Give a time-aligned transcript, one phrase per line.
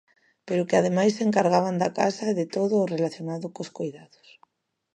[0.47, 4.27] Pero que ademais se encargaban da casa e de todo o relacionado cos coidados.